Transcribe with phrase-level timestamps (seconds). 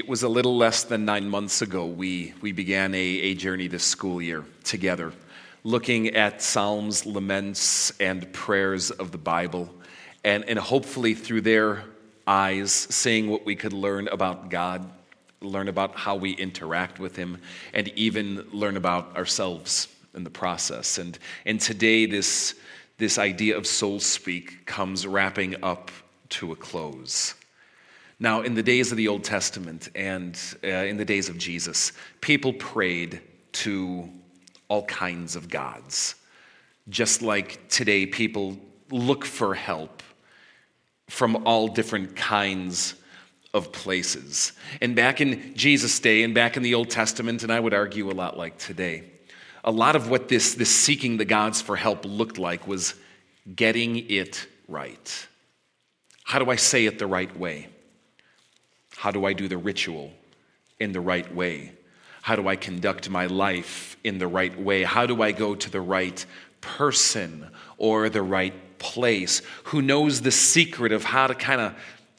[0.00, 3.68] It was a little less than nine months ago we, we began a, a journey
[3.68, 5.12] this school year together,
[5.62, 9.68] looking at Psalms, laments, and prayers of the Bible,
[10.24, 11.84] and, and hopefully through their
[12.26, 14.90] eyes, seeing what we could learn about God,
[15.42, 17.36] learn about how we interact with Him,
[17.74, 20.96] and even learn about ourselves in the process.
[20.96, 22.54] And, and today, this,
[22.96, 25.90] this idea of soul speak comes wrapping up
[26.30, 27.34] to a close.
[28.22, 31.92] Now, in the days of the Old Testament and uh, in the days of Jesus,
[32.20, 34.10] people prayed to
[34.68, 36.16] all kinds of gods.
[36.90, 38.58] Just like today, people
[38.90, 40.02] look for help
[41.08, 42.94] from all different kinds
[43.54, 44.52] of places.
[44.82, 48.10] And back in Jesus' day and back in the Old Testament, and I would argue
[48.10, 49.04] a lot like today,
[49.64, 52.94] a lot of what this, this seeking the gods for help looked like was
[53.56, 55.28] getting it right.
[56.24, 57.68] How do I say it the right way?
[59.00, 60.12] How do I do the ritual
[60.78, 61.72] in the right way?
[62.20, 64.82] How do I conduct my life in the right way?
[64.82, 66.22] How do I go to the right
[66.60, 71.74] person or the right place who knows the secret of how to kind of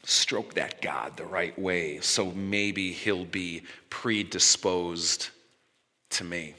[0.06, 5.30] stroke that God the right way so maybe he'll be predisposed
[6.10, 6.56] to me?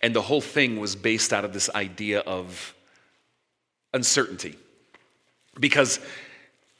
[0.00, 2.74] And the whole thing was based out of this idea of
[3.92, 4.56] uncertainty.
[5.60, 6.00] Because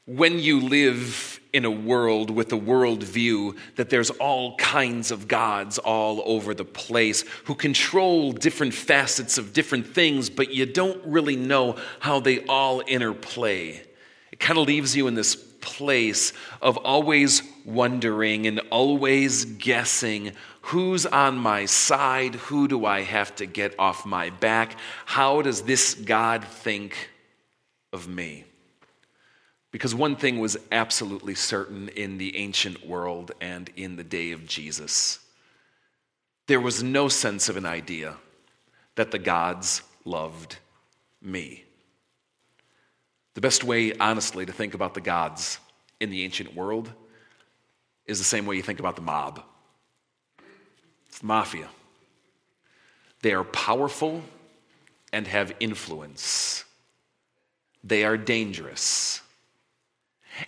[0.07, 5.79] when you live in a world with a worldview that there's all kinds of gods
[5.79, 11.37] all over the place who control different facets of different things, but you don't really
[11.37, 13.83] know how they all interplay.
[14.31, 21.07] It kind of leaves you in this place of always wondering and always guessing who's
[21.07, 25.95] on my side, who do I have to get off my back, how does this
[25.95, 27.11] God think
[27.93, 28.45] of me?
[29.71, 34.47] Because one thing was absolutely certain in the ancient world and in the day of
[34.47, 35.21] Jesus
[36.51, 38.17] there was no sense of an idea
[38.97, 40.57] that the gods loved
[41.23, 41.63] me.
[43.35, 45.61] The best way, honestly, to think about the gods
[46.01, 46.93] in the ancient world
[48.05, 49.45] is the same way you think about the mob
[51.09, 51.69] it's the mafia.
[53.23, 54.21] They are powerful
[55.13, 56.65] and have influence,
[57.85, 59.23] they are dangerous.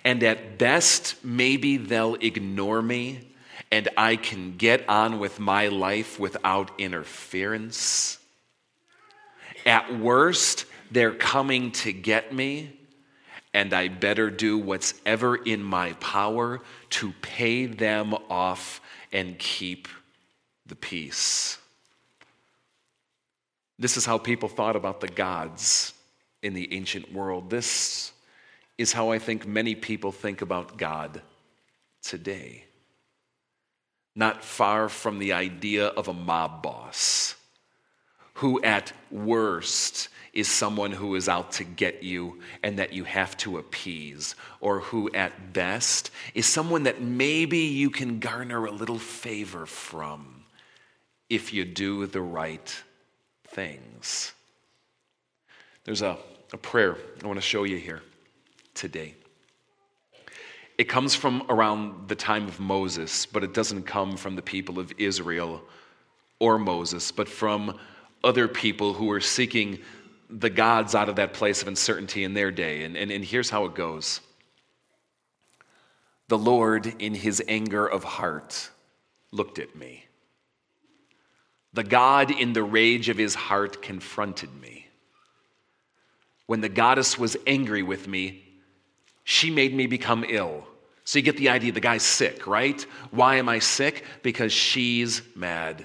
[0.05, 3.33] And at best, maybe they'll ignore me
[3.73, 8.19] and I can get on with my life without interference.
[9.65, 12.79] At worst, they're coming to get me,
[13.55, 16.61] and I better do what's ever in my power
[16.91, 19.89] to pay them off and keep
[20.67, 21.57] the peace.
[23.79, 25.95] This is how people thought about the gods
[26.43, 27.49] in the ancient world.
[27.49, 28.13] This
[28.82, 31.22] is how I think many people think about God
[32.03, 32.65] today.
[34.15, 37.37] Not far from the idea of a mob boss
[38.34, 43.37] who, at worst, is someone who is out to get you and that you have
[43.37, 48.99] to appease, or who, at best, is someone that maybe you can garner a little
[48.99, 50.44] favor from
[51.31, 52.82] if you do the right
[53.49, 54.32] things.
[55.84, 56.19] There's a,
[56.53, 58.03] a prayer I want to show you here
[58.75, 59.15] today.
[60.78, 64.78] It comes from around the time of Moses, but it doesn't come from the people
[64.78, 65.62] of Israel
[66.38, 67.78] or Moses, but from
[68.25, 69.78] other people who were seeking
[70.28, 72.84] the gods out of that place of uncertainty in their day.
[72.84, 74.21] And, and, and here's how it goes
[76.28, 78.71] The Lord, in his anger of heart,
[79.31, 80.06] looked at me.
[81.75, 84.88] The God, in the rage of his heart, confronted me.
[86.47, 88.52] When the goddess was angry with me,
[89.25, 90.66] she made me become ill.
[91.05, 92.81] So you get the idea the guy's sick, right?
[93.10, 94.05] Why am I sick?
[94.22, 95.84] Because she's mad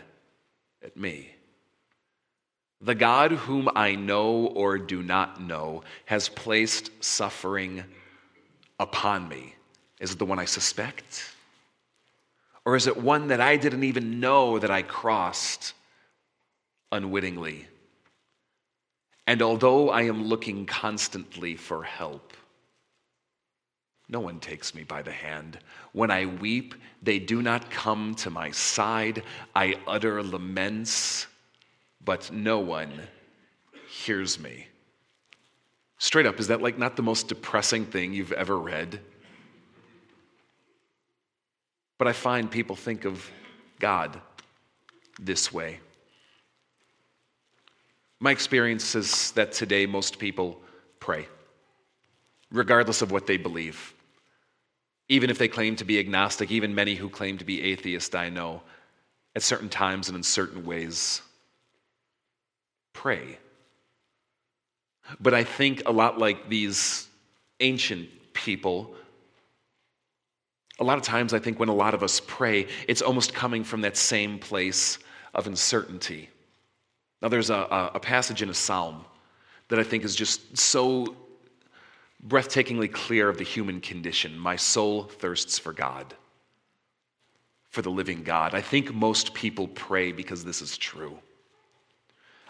[0.83, 1.31] at me.
[2.81, 7.83] The God whom I know or do not know has placed suffering
[8.79, 9.55] upon me.
[9.99, 11.33] Is it the one I suspect?
[12.65, 15.73] Or is it one that I didn't even know that I crossed
[16.91, 17.65] unwittingly?
[19.25, 22.33] And although I am looking constantly for help,
[24.09, 25.59] no one takes me by the hand.
[25.91, 29.23] When I weep, they do not come to my side.
[29.53, 31.27] I utter laments,
[32.03, 32.91] but no one
[33.89, 34.67] hears me.
[35.97, 39.01] Straight up, is that like not the most depressing thing you've ever read?
[41.97, 43.29] But I find people think of
[43.79, 44.21] God
[45.19, 45.79] this way.
[48.19, 50.61] My experience is that today most people
[50.99, 51.27] pray,
[52.51, 53.93] regardless of what they believe.
[55.09, 58.29] Even if they claim to be agnostic, even many who claim to be atheist, I
[58.29, 58.61] know,
[59.35, 61.21] at certain times and in certain ways,
[62.93, 63.37] pray.
[65.19, 67.07] But I think a lot like these
[67.59, 68.95] ancient people,
[70.79, 73.63] a lot of times I think when a lot of us pray, it's almost coming
[73.63, 74.99] from that same place
[75.33, 76.29] of uncertainty.
[77.21, 79.05] Now, there's a, a passage in a psalm
[79.69, 81.15] that I think is just so
[82.25, 84.37] breathtakingly clear of the human condition.
[84.37, 86.13] My soul thirsts for God,
[87.69, 88.53] for the living God.
[88.53, 91.17] I think most people pray because this is true.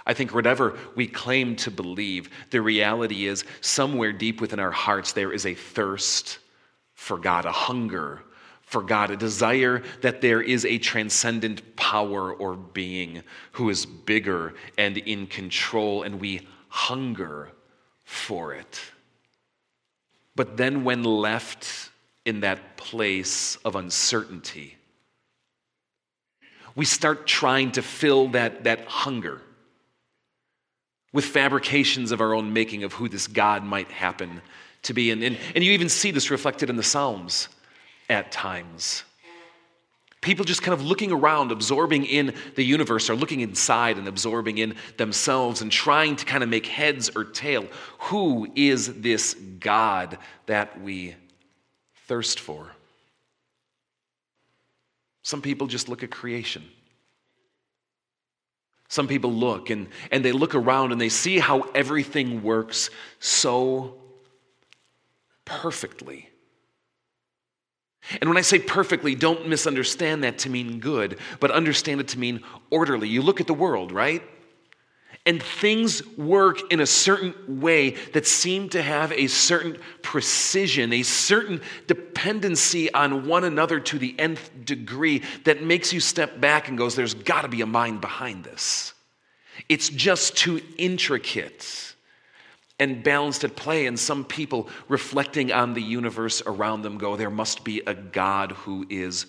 [0.05, 5.11] I think whatever we claim to believe, the reality is somewhere deep within our hearts
[5.11, 6.39] there is a thirst
[6.93, 8.21] for God, a hunger
[8.61, 13.23] for God, a desire that there is a transcendent power or being
[13.53, 17.49] who is bigger and in control, and we hunger
[18.03, 18.81] for it.
[20.37, 21.89] But then, when left
[22.23, 24.77] in that place of uncertainty,
[26.75, 29.41] we start trying to fill that, that hunger
[31.11, 34.43] with fabrications of our own making of who this God might happen
[34.83, 35.09] to be.
[35.09, 37.49] And, and, and you even see this reflected in the Psalms
[38.07, 39.05] at times.
[40.21, 44.57] People just kind of looking around, absorbing in the universe, or looking inside and absorbing
[44.57, 47.65] in themselves and trying to kind of make heads or tail.
[47.99, 50.17] Who is this God
[50.47, 51.15] that we
[52.07, 52.67] thirst for?
[55.21, 56.63] Some people just look at creation.
[58.89, 63.95] Some people look and, and they look around and they see how everything works so
[65.43, 66.29] perfectly.
[68.21, 72.19] And when I say perfectly, don't misunderstand that to mean good, but understand it to
[72.19, 73.09] mean orderly.
[73.09, 74.23] You look at the world, right?
[75.25, 81.03] And things work in a certain way that seem to have a certain precision, a
[81.03, 86.77] certain dependency on one another to the nth degree that makes you step back and
[86.77, 88.93] goes, there's got to be a mind behind this.
[89.67, 91.95] It's just too intricate
[92.79, 93.85] and balanced at play.
[93.87, 98.51] And some people reflecting on the universe around them go, there must be a God
[98.51, 99.25] who is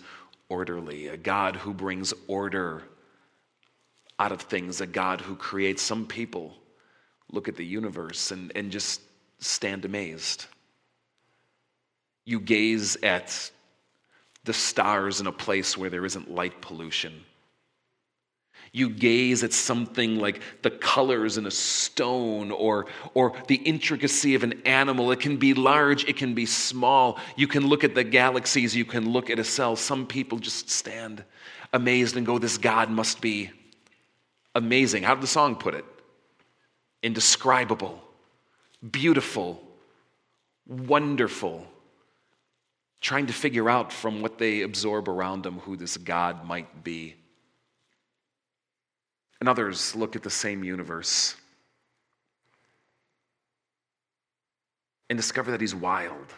[0.49, 2.83] orderly, a God who brings order
[4.19, 5.83] out of things, a God who creates.
[5.83, 6.55] Some people
[7.31, 9.01] look at the universe and, and just
[9.39, 10.47] stand amazed.
[12.25, 13.51] You gaze at
[14.45, 17.25] the stars in a place where there isn't light pollution.
[18.73, 24.43] You gaze at something like the colors in a stone or, or the intricacy of
[24.43, 25.11] an animal.
[25.13, 27.19] It can be large, it can be small.
[27.37, 29.77] You can look at the galaxies, you can look at a cell.
[29.77, 31.25] Some people just stand
[31.73, 33.51] amazed and go, This God must be
[34.55, 35.03] amazing.
[35.03, 35.85] How did the song put it?
[37.03, 38.03] Indescribable,
[38.91, 39.63] beautiful,
[40.67, 41.67] wonderful.
[43.01, 47.15] Trying to figure out from what they absorb around them who this God might be.
[49.41, 51.37] And others look at the same universe
[55.09, 56.35] and discover that he's wild,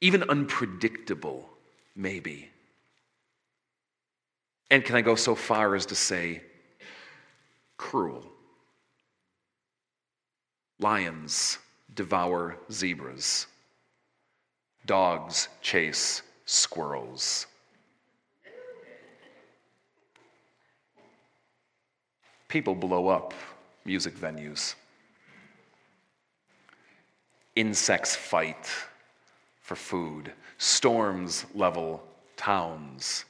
[0.00, 1.48] even unpredictable,
[1.96, 2.48] maybe.
[4.70, 6.42] And can I go so far as to say
[7.76, 8.24] cruel?
[10.78, 11.58] Lions
[11.94, 13.48] devour zebras,
[14.86, 17.47] dogs chase squirrels.
[22.48, 23.34] People blow up
[23.84, 24.74] music venues.
[27.54, 28.66] Insects fight
[29.60, 30.32] for food.
[30.56, 32.02] Storms level
[32.36, 33.24] towns.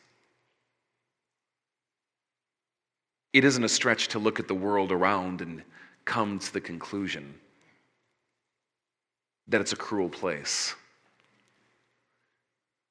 [3.32, 5.62] It isn't a stretch to look at the world around and
[6.04, 7.34] come to the conclusion
[9.48, 10.74] that it's a cruel place.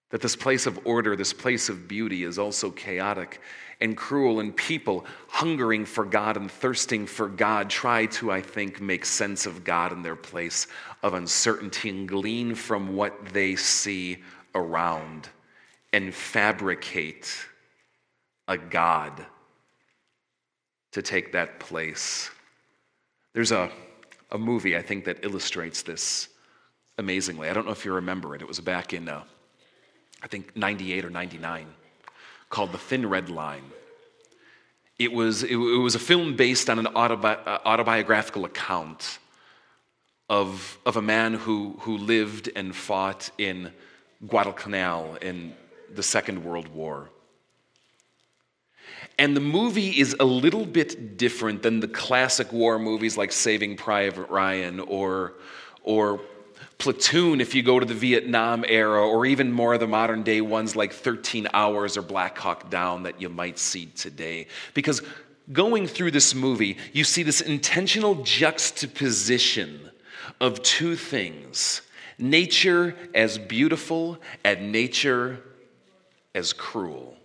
[0.10, 3.42] That this place of order, this place of beauty is also chaotic
[3.80, 8.82] and cruel, and people hungering for God and thirsting for God try to, I think,
[8.82, 10.68] make sense of God in their place
[11.04, 14.18] of uncertainty and glean from what they see
[14.56, 15.30] around
[15.94, 17.32] and fabricate
[18.48, 19.26] a God
[20.94, 22.32] to take that place.
[23.34, 23.70] There's a,
[24.32, 26.30] a movie, I think, that illustrates this
[26.98, 27.50] amazingly.
[27.50, 28.42] I don't know if you remember it.
[28.42, 29.24] It was back in, uh,
[30.22, 31.68] I think, 98 or 99
[32.50, 33.64] called The Thin Red Line.
[34.98, 39.20] It was, it, it was a film based on an autobi- uh, autobiographical account
[40.30, 43.72] of, of a man who, who lived and fought in
[44.28, 45.56] Guadalcanal in
[45.94, 47.10] the Second World War.
[49.20, 53.76] And the movie is a little bit different than the classic war movies like Saving
[53.76, 55.34] Private Ryan or,
[55.84, 56.22] or
[56.78, 60.42] Platoon, if you go to the Vietnam era, or even more of the modern day
[60.42, 64.48] ones like 13 Hours or Black Hawk Down that you might see today.
[64.74, 65.02] Because
[65.52, 69.90] going through this movie, you see this intentional juxtaposition
[70.40, 71.82] of two things
[72.20, 75.40] nature as beautiful and nature
[76.34, 77.16] as cruel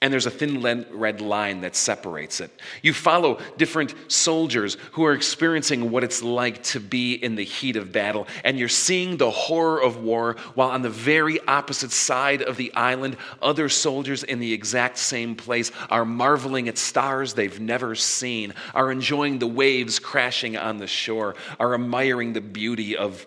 [0.00, 2.52] and there's a thin red line that separates it.
[2.82, 7.74] You follow different soldiers who are experiencing what it's like to be in the heat
[7.74, 12.42] of battle, and you're seeing the horror of war, while on the very opposite side
[12.42, 17.58] of the island, other soldiers in the exact same place are marveling at stars they've
[17.58, 23.26] never seen, are enjoying the waves crashing on the shore, are admiring the beauty of,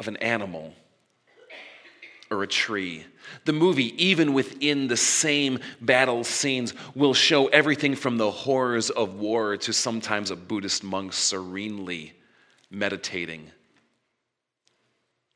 [0.00, 0.72] of an animal
[2.30, 3.04] or a tree.
[3.44, 9.14] The movie, even within the same battle scenes, will show everything from the horrors of
[9.14, 12.14] war to sometimes a Buddhist monk serenely
[12.70, 13.50] meditating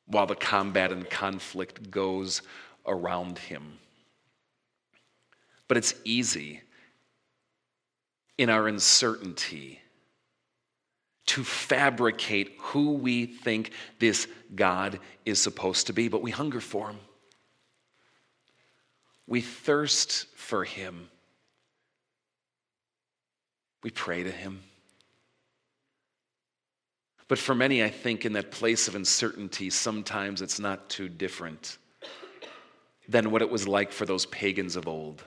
[0.06, 2.42] while the combat and conflict goes
[2.86, 3.78] around him.
[5.68, 6.62] But it's easy
[8.36, 9.80] in our uncertainty
[11.26, 13.70] to fabricate who we think
[14.00, 16.98] this God is supposed to be, but we hunger for him.
[19.30, 21.08] We thirst for him.
[23.82, 24.60] We pray to him.
[27.26, 31.78] But for many, I think in that place of uncertainty, sometimes it's not too different
[33.08, 35.24] than what it was like for those pagans of old.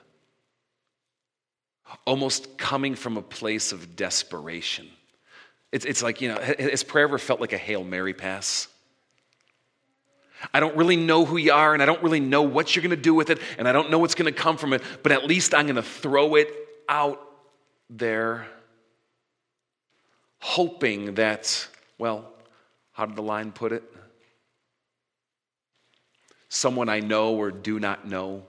[2.06, 4.88] Almost coming from a place of desperation
[5.74, 8.68] it's, it's like, you know, has prayer ever felt like a Hail Mary pass?
[10.52, 12.90] I don't really know who you are, and I don't really know what you're going
[12.90, 15.12] to do with it, and I don't know what's going to come from it, but
[15.12, 16.48] at least I'm going to throw it
[16.88, 17.20] out
[17.88, 18.46] there,
[20.38, 22.30] hoping that, well,
[22.92, 23.82] how did the line put it?
[26.48, 28.44] Someone I know or do not know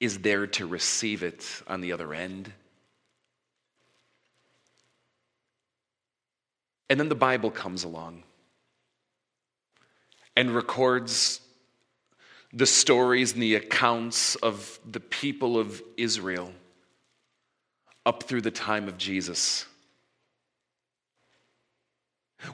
[0.00, 2.52] is there to receive it on the other end.
[6.88, 8.22] And then the Bible comes along
[10.36, 11.40] and records
[12.52, 16.52] the stories and the accounts of the people of Israel
[18.04, 19.66] up through the time of Jesus.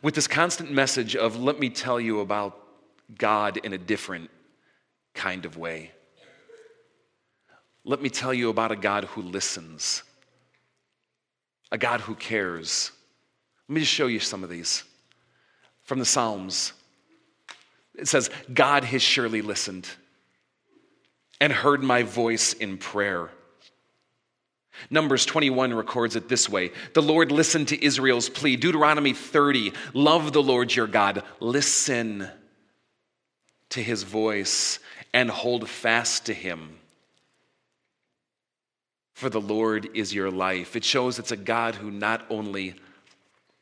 [0.00, 2.58] With this constant message of, let me tell you about
[3.18, 4.30] God in a different
[5.14, 5.90] kind of way.
[7.84, 10.02] Let me tell you about a God who listens,
[11.70, 12.92] a God who cares
[13.72, 14.84] let me just show you some of these
[15.82, 16.74] from the Psalms.
[18.02, 19.88] It says, God has surely listened
[21.40, 23.30] and heard my voice in prayer.
[24.90, 28.56] Numbers 21 records it this way The Lord listened to Israel's plea.
[28.56, 31.22] Deuteronomy 30, love the Lord your God.
[31.38, 32.28] Listen
[33.68, 34.80] to his voice
[35.14, 36.80] and hold fast to him.
[39.14, 40.74] For the Lord is your life.
[40.74, 42.74] It shows it's a God who not only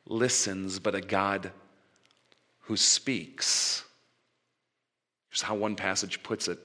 [0.07, 1.51] listens, but a God
[2.61, 3.83] who speaks.
[5.31, 6.59] Here's how one passage puts it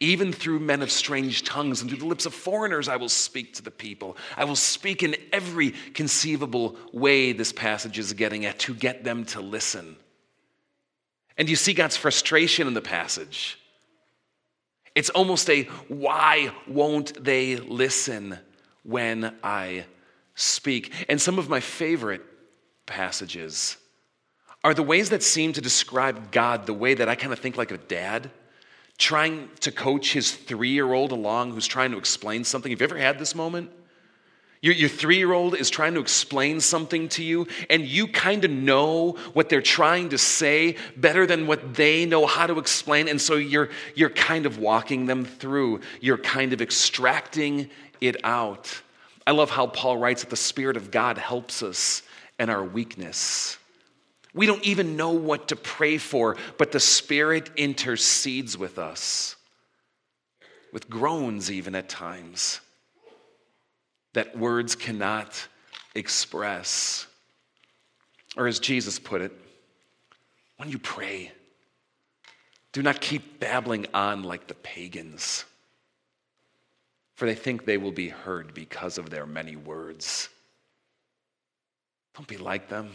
[0.00, 3.54] Even through men of strange tongues and through the lips of foreigners, I will speak
[3.54, 4.16] to the people.
[4.36, 9.24] I will speak in every conceivable way, this passage is getting at, to get them
[9.26, 9.96] to listen.
[11.38, 13.58] And you see God's frustration in the passage.
[14.94, 18.38] It's almost a why won't they listen
[18.82, 19.86] when I
[20.34, 20.92] speak.
[21.08, 22.22] And some of my favorite
[22.84, 23.76] passages
[24.64, 27.56] are the ways that seem to describe God the way that I kind of think
[27.56, 28.30] like a dad
[28.98, 32.70] trying to coach his three year old along who's trying to explain something.
[32.70, 33.70] Have you ever had this moment?
[34.60, 38.44] Your, your three year old is trying to explain something to you, and you kind
[38.44, 43.08] of know what they're trying to say better than what they know how to explain.
[43.08, 48.82] And so you're, you're kind of walking them through, you're kind of extracting it out.
[49.26, 52.02] I love how Paul writes that the Spirit of God helps us
[52.40, 53.58] in our weakness.
[54.38, 59.34] We don't even know what to pray for, but the Spirit intercedes with us,
[60.72, 62.60] with groans even at times,
[64.12, 65.48] that words cannot
[65.96, 67.08] express.
[68.36, 69.32] Or as Jesus put it,
[70.56, 71.32] when you pray,
[72.72, 75.44] do not keep babbling on like the pagans
[77.18, 80.28] for they think they will be heard because of their many words.
[82.14, 82.92] Don't be like them.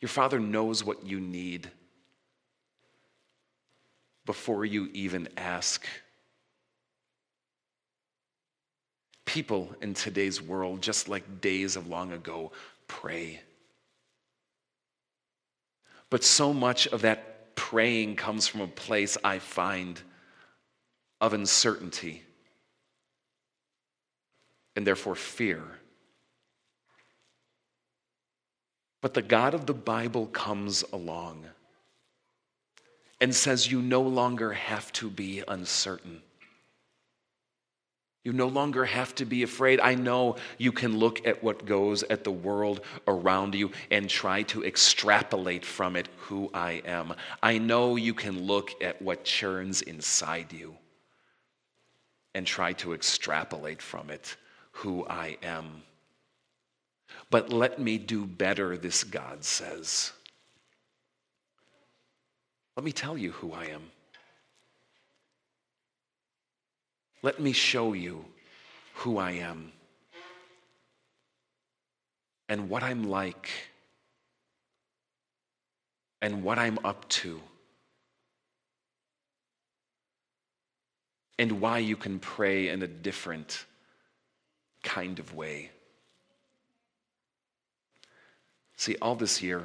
[0.00, 1.70] Your Father knows what you need
[4.26, 5.86] before you even ask.
[9.24, 12.52] People in today's world, just like days of long ago,
[12.88, 13.40] pray.
[16.10, 20.00] But so much of that praying comes from a place I find
[21.20, 22.22] of uncertainty
[24.76, 25.62] and therefore fear.
[29.06, 31.46] But the God of the Bible comes along
[33.20, 36.22] and says, You no longer have to be uncertain.
[38.24, 39.78] You no longer have to be afraid.
[39.78, 44.42] I know you can look at what goes at the world around you and try
[44.42, 47.14] to extrapolate from it who I am.
[47.40, 50.74] I know you can look at what churns inside you
[52.34, 54.36] and try to extrapolate from it
[54.72, 55.84] who I am.
[57.30, 60.12] But let me do better, this God says.
[62.76, 63.90] Let me tell you who I am.
[67.22, 68.24] Let me show you
[68.94, 69.72] who I am
[72.48, 73.50] and what I'm like
[76.22, 77.40] and what I'm up to
[81.38, 83.64] and why you can pray in a different
[84.82, 85.70] kind of way.
[88.76, 89.64] See, all this year,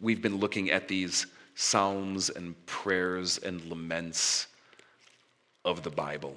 [0.00, 4.48] we've been looking at these psalms and prayers and laments
[5.64, 6.34] of the Bible.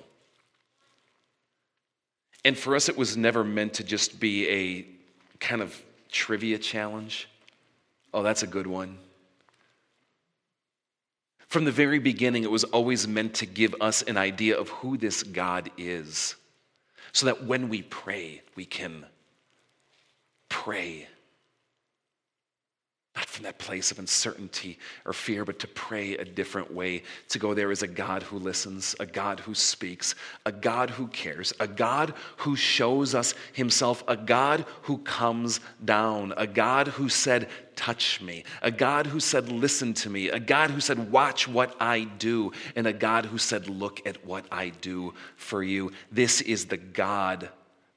[2.44, 4.86] And for us, it was never meant to just be a
[5.40, 5.76] kind of
[6.12, 7.28] trivia challenge.
[8.14, 9.00] Oh, that's a good one.
[11.48, 14.98] From the very beginning, it was always meant to give us an idea of who
[14.98, 16.36] this God is,
[17.14, 19.06] so that when we pray, we can
[20.50, 21.08] pray
[23.16, 27.02] not from that place of uncertainty or fear, but to pray a different way.
[27.30, 31.08] To go there is a God who listens, a God who speaks, a God who
[31.08, 37.08] cares, a God who shows us himself, a God who comes down, a God who
[37.08, 37.48] said,
[37.78, 41.76] Touch me, a God who said, Listen to me, a God who said, Watch what
[41.80, 45.92] I do, and a God who said, Look at what I do for you.
[46.12, 47.50] This is the God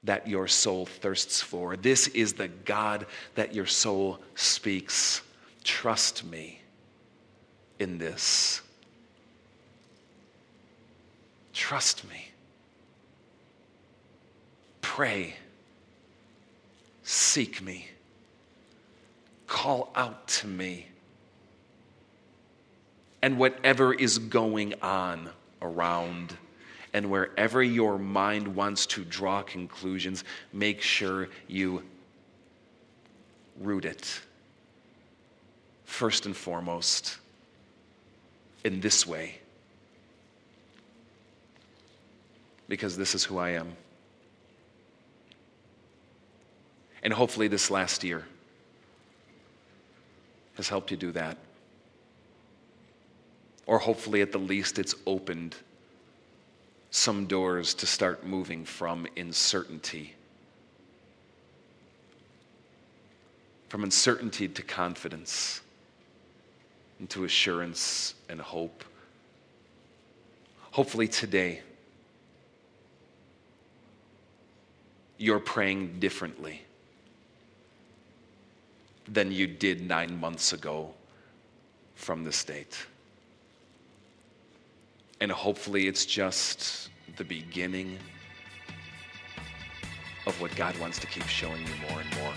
[0.04, 1.76] that your soul thirsts for.
[1.76, 5.22] This is the God that your soul speaks.
[5.64, 6.61] Trust me
[7.78, 8.61] in this.
[11.52, 12.28] Trust me.
[14.80, 15.34] Pray.
[17.02, 17.88] Seek me.
[19.46, 20.87] Call out to me.
[23.20, 25.30] And whatever is going on
[25.61, 26.37] around
[26.92, 31.83] and wherever your mind wants to draw conclusions, make sure you
[33.61, 34.20] root it
[35.85, 37.18] first and foremost
[38.64, 39.38] in this way.
[42.68, 43.72] Because this is who I am.
[47.03, 48.27] And hopefully, this last year
[50.57, 51.38] has helped you do that.
[53.66, 55.57] Or hopefully, at the least, it's opened
[56.90, 60.14] some doors to start moving from uncertainty.
[63.68, 65.61] From uncertainty to confidence,
[66.98, 68.85] into assurance and hope.
[70.70, 71.61] Hopefully, today,
[75.18, 76.62] you're praying differently
[79.07, 80.94] than you did nine months ago
[81.94, 82.87] from this date.
[85.20, 87.98] And hopefully, it's just the beginning
[90.26, 92.35] of what God wants to keep showing you more and more.